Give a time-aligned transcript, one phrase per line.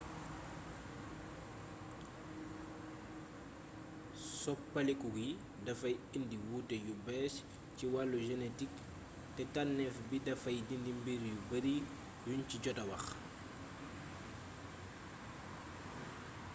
[4.41, 5.29] soppaliku gi
[5.65, 7.33] dafay indi wuute yu bees
[7.75, 8.73] ci wàllu genetik
[9.35, 11.75] te tànneef bi dafay dindi mbir yu bari
[12.27, 13.03] yuñ ci jota wax